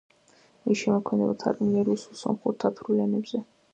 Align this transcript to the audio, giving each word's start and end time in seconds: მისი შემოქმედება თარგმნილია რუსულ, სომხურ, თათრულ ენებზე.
მისი 0.69 0.77
შემოქმედება 0.83 1.35
თარგმნილია 1.43 1.83
რუსულ, 1.91 2.19
სომხურ, 2.23 2.59
თათრულ 2.65 3.05
ენებზე. 3.05 3.45